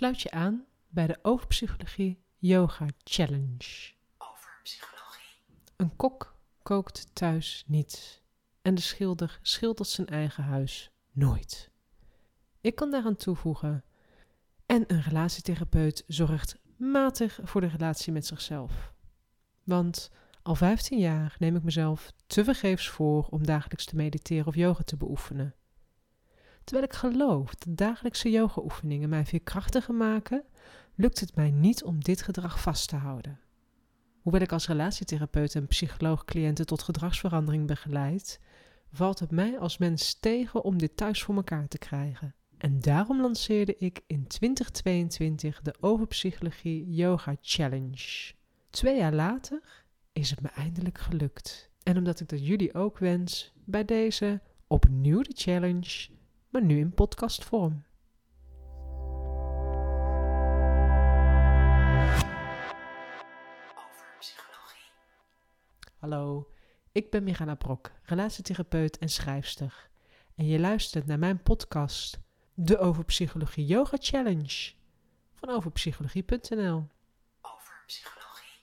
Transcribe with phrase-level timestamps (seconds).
[0.00, 3.92] sluit je aan bij de Overpsychologie Yoga Challenge.
[4.18, 5.36] Over psychologie.
[5.76, 8.22] Een kok kookt thuis niet
[8.62, 11.70] en de schilder schildert zijn eigen huis nooit.
[12.60, 13.84] Ik kan daaraan toevoegen.
[14.66, 18.92] En een relatietherapeut zorgt matig voor de relatie met zichzelf.
[19.64, 20.10] Want
[20.42, 24.96] al 15 jaar neem ik mezelf tevergeefs voor om dagelijks te mediteren of yoga te
[24.96, 25.54] beoefenen.
[26.70, 30.44] Terwijl ik geloof dat dagelijkse yoga-oefeningen mij veerkrachtiger maken,
[30.94, 33.40] lukt het mij niet om dit gedrag vast te houden.
[34.22, 38.40] Hoewel ik als relatietherapeut en psycholoog cliënten tot gedragsverandering begeleid,
[38.92, 42.34] valt het mij als mens tegen om dit thuis voor elkaar te krijgen.
[42.58, 48.32] En daarom lanceerde ik in 2022 de Overpsychologie Yoga Challenge.
[48.70, 51.70] Twee jaar later is het me eindelijk gelukt.
[51.82, 56.18] En omdat ik dat jullie ook wens, bij deze opnieuw de challenge,
[56.50, 57.84] maar nu in podcastvorm.
[63.74, 64.90] Over psychologie.
[65.98, 66.50] Hallo,
[66.92, 69.88] ik ben Mirana Brok, relatietherapeut en schrijfster.
[70.34, 72.20] En je luistert naar mijn podcast,
[72.54, 74.72] de Overpsychologie Yoga Challenge,
[75.34, 76.86] van overpsychologie.nl.
[77.42, 78.60] Over psychologie.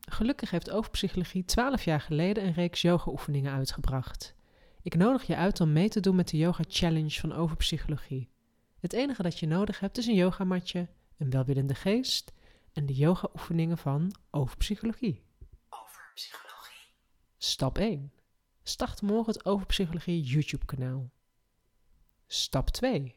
[0.00, 4.38] Gelukkig heeft Overpsychologie 12 jaar geleden een reeks yoga-oefeningen uitgebracht.
[4.82, 8.30] Ik nodig je uit om mee te doen met de Yoga Challenge van Overpsychologie.
[8.78, 12.32] Het enige dat je nodig hebt is een yogamatje, een welwillende geest
[12.72, 15.22] en de yoga-oefeningen van Overpsychologie.
[15.68, 16.92] Over psychologie.
[17.38, 18.12] Stap 1.
[18.62, 21.10] Start morgen het Overpsychologie YouTube-kanaal.
[22.26, 23.16] Stap 2.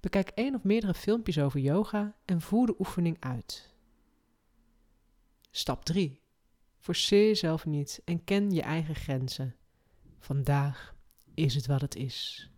[0.00, 3.74] Bekijk één of meerdere filmpjes over yoga en voer de oefening uit.
[5.50, 6.20] Stap 3.
[6.78, 9.56] Forceer jezelf niet en ken je eigen grenzen.
[10.18, 10.94] Vandaag
[11.34, 12.50] is het wat het is.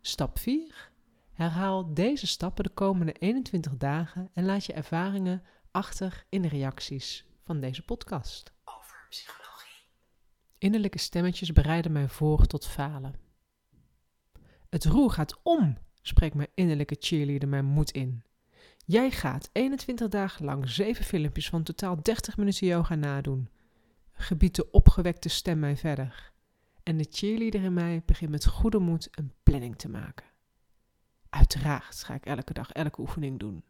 [0.00, 0.90] Stap 4.
[1.32, 7.26] Herhaal deze stappen de komende 21 dagen en laat je ervaringen achter in de reacties
[7.44, 8.52] van deze podcast.
[8.64, 9.82] Over psychologie.
[10.58, 13.14] Innerlijke stemmetjes bereiden mij voor tot falen.
[14.68, 18.22] Het roer gaat om, spreekt mijn innerlijke cheerleader mijn moed in.
[18.84, 23.48] Jij gaat 21 dagen lang 7 filmpjes van totaal 30 minuten yoga nadoen.
[24.12, 26.32] Gebiedt de opgewekte stem mij verder.
[26.82, 30.26] En de cheerleader in mij begint met goede moed een planning te maken.
[31.28, 33.64] Uiteraard ga ik elke dag elke oefening doen.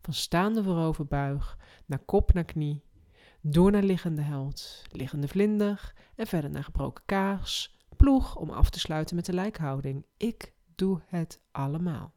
[0.00, 2.82] Van staande vooroverbuig, naar kop naar knie,
[3.40, 8.80] door naar liggende held, liggende vlinder en verder naar gebroken kaars, ploeg om af te
[8.80, 10.06] sluiten met de lijkhouding.
[10.16, 12.14] Ik doe het allemaal.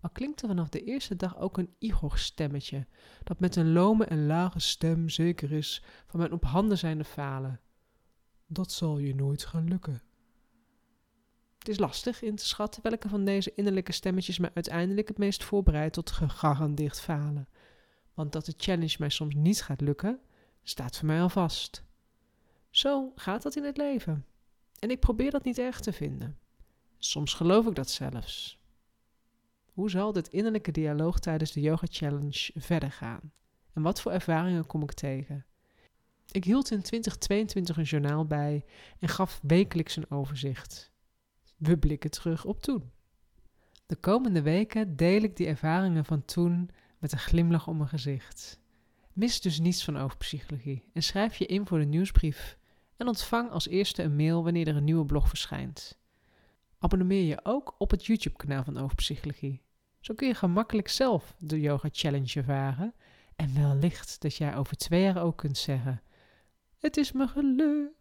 [0.00, 2.86] Al klinkt er vanaf de eerste dag ook een Igor-stemmetje,
[3.24, 7.60] dat met een lome en lage stem zeker is van mijn op handen zijnde falen.
[8.52, 10.02] Dat zal je nooit gaan lukken.
[11.58, 15.44] Het is lastig in te schatten welke van deze innerlijke stemmetjes mij uiteindelijk het meest
[15.44, 17.48] voorbereidt tot gegarandeerd falen.
[18.14, 20.20] Want dat de challenge mij soms niet gaat lukken,
[20.62, 21.84] staat voor mij al vast.
[22.70, 24.26] Zo gaat dat in het leven.
[24.78, 26.38] En ik probeer dat niet erg te vinden.
[26.98, 28.60] Soms geloof ik dat zelfs.
[29.72, 33.32] Hoe zal dit innerlijke dialoog tijdens de Yoga Challenge verder gaan?
[33.72, 35.44] En wat voor ervaringen kom ik tegen?
[36.32, 38.64] Ik hield in 2022 een journaal bij
[38.98, 40.92] en gaf wekelijks een overzicht.
[41.56, 42.90] We blikken terug op toen.
[43.86, 48.60] De komende weken deel ik die ervaringen van toen met een glimlach om mijn gezicht.
[49.12, 52.58] Mis dus niets van overpsychologie en schrijf je in voor de nieuwsbrief
[52.96, 55.98] en ontvang als eerste een mail wanneer er een nieuwe blog verschijnt.
[56.78, 59.62] Abonneer je ook op het YouTube-kanaal van Overpsychologie.
[60.00, 62.94] Zo kun je gemakkelijk zelf de Yoga Challenge ervaren
[63.36, 66.02] en wellicht dat jij over twee jaar ook kunt zeggen:
[66.80, 67.99] Het is me gelukt.